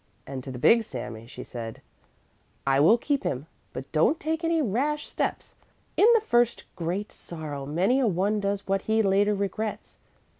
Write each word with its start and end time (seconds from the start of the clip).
And 0.25 0.43
to 0.43 0.49
the 0.49 0.57
big 0.57 0.81
Sami 0.81 1.27
she 1.27 1.43
said: 1.43 1.79
"I 2.65 2.79
will 2.79 2.97
keep 2.97 3.21
him, 3.23 3.45
but 3.71 3.91
don't 3.91 4.19
take 4.19 4.43
any 4.43 4.59
rash 4.59 5.07
steps! 5.07 5.53
In 5.95 6.07
the 6.15 6.21
first 6.21 6.63
great 6.75 7.11
sorrow 7.11 7.67
many 7.67 7.99
a 7.99 8.07
one 8.07 8.39
does 8.39 8.65
what 8.67 8.81
he 8.89 9.03
later 9.03 9.35
regrets. 9.35 9.99